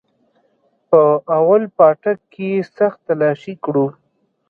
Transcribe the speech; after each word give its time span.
په 0.89 1.01
اول 1.37 1.63
پاټک 1.77 2.17
کښې 2.33 2.47
يې 2.53 2.61
سخت 2.77 2.99
تلاشي 3.07 3.53
كړو. 3.63 3.87